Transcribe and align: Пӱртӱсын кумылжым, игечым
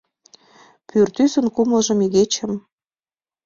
Пӱртӱсын 0.87 1.45
кумылжым, 1.55 1.99
игечым 2.05 2.53